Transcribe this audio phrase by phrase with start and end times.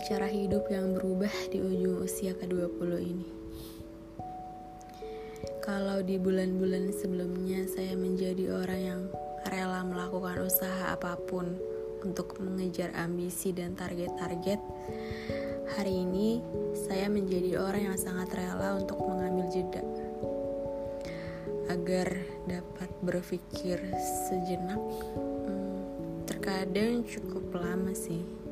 [0.00, 3.28] cara hidup yang berubah di ujung usia ke-20 ini.
[5.60, 9.00] Kalau di bulan-bulan sebelumnya saya menjadi orang yang
[9.52, 11.60] rela melakukan usaha apa pun
[12.00, 14.58] untuk mengejar ambisi dan target-target,
[15.76, 16.40] hari ini
[16.72, 19.84] saya menjadi orang yang sangat rela untuk mengambil jeda
[21.68, 22.16] agar
[22.48, 23.76] dapat berpikir
[24.30, 24.80] sejenak.
[25.44, 25.84] Hmm,
[26.24, 28.42] terkadang cukup lama sih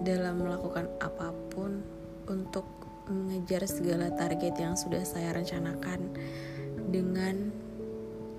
[0.00, 1.84] dalam melakukan apa pun
[2.30, 2.64] untuk
[3.10, 6.08] mengejar segala target yang sudah saya rencanakan
[6.88, 7.50] dengan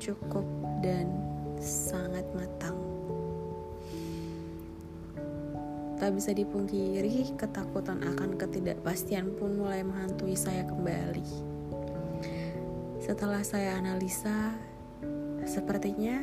[0.00, 0.46] cukup
[0.80, 1.10] dan
[1.60, 2.78] sangat matang.
[6.02, 11.54] Tak bisa dipungkiri, ketakutan akan ketidakpastian pun mulai menghantui saya kembali.
[12.98, 14.50] Setelah saya analisa,
[15.46, 16.18] sepertinya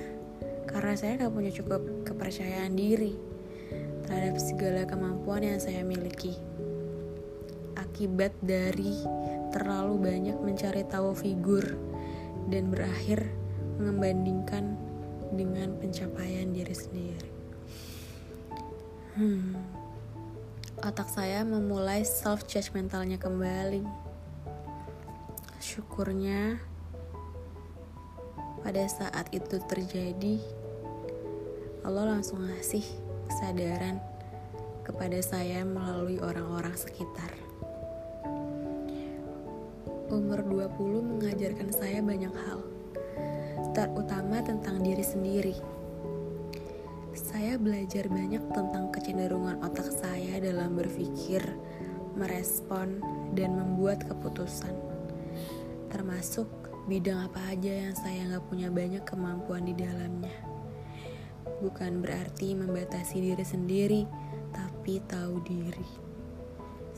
[0.68, 3.39] karena saya gak punya cukup kepercayaan diri
[4.06, 6.38] terhadap segala kemampuan yang saya miliki
[8.00, 8.96] akibat dari
[9.52, 11.64] terlalu banyak mencari tahu figur
[12.48, 13.28] dan berakhir
[13.76, 14.80] membandingkan
[15.36, 17.32] dengan pencapaian diri sendiri.
[19.20, 19.52] Hmm,
[20.80, 23.84] otak saya memulai self judgmentalnya kembali.
[25.60, 26.56] Syukurnya
[28.64, 30.40] pada saat itu terjadi,
[31.84, 34.02] Allah langsung ngasih kesadaran
[34.82, 37.30] kepada saya melalui orang-orang sekitar.
[40.10, 40.74] Umur 20
[41.06, 42.66] mengajarkan saya banyak hal,
[43.78, 45.56] terutama tentang diri sendiri.
[47.14, 51.46] Saya belajar banyak tentang kecenderungan otak saya dalam berpikir,
[52.18, 52.98] merespon,
[53.38, 54.74] dan membuat keputusan.
[55.94, 56.50] Termasuk
[56.90, 60.59] bidang apa aja yang saya nggak punya banyak kemampuan di dalamnya.
[61.60, 64.02] Bukan berarti membatasi diri sendiri,
[64.56, 65.90] tapi tahu diri.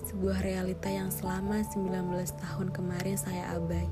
[0.08, 2.10] Sebuah realita yang selama 19
[2.42, 3.86] tahun kemarin saya abai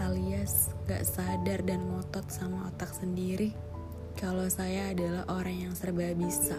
[0.00, 3.52] alias gak sadar dan ngotot sama otak sendiri
[4.16, 6.56] kalau saya adalah orang yang serba bisa.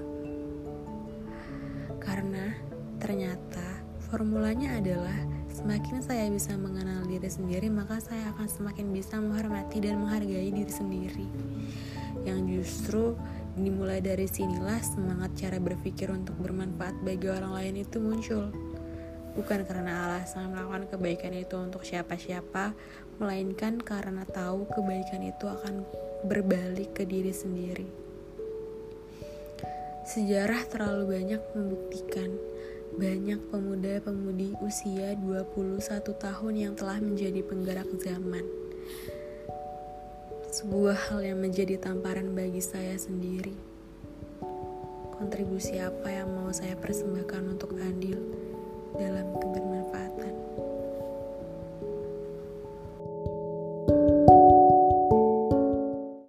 [2.01, 2.53] Karena
[2.99, 5.17] ternyata formulanya adalah
[5.53, 10.73] semakin saya bisa mengenal diri sendiri maka saya akan semakin bisa menghormati dan menghargai diri
[10.73, 11.27] sendiri.
[12.23, 13.03] Yang justru
[13.53, 18.49] dimulai dari sinilah semangat cara berpikir untuk bermanfaat bagi orang lain itu muncul
[19.33, 22.73] bukan karena alasan melakukan kebaikan itu untuk siapa-siapa,
[23.17, 25.85] melainkan karena tahu kebaikan itu akan
[26.25, 27.87] berbalik ke diri sendiri.
[30.03, 32.29] Sejarah terlalu banyak membuktikan
[32.93, 38.45] banyak pemuda-pemudi usia 21 tahun yang telah menjadi penggerak zaman
[40.53, 43.57] sebuah hal yang menjadi tamparan bagi saya sendiri.
[45.17, 48.21] Kontribusi apa yang mau saya persembahkan untuk adil
[48.93, 50.42] dalam kebermanfaatan?